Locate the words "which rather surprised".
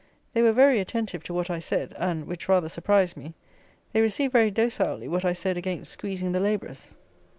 2.25-3.15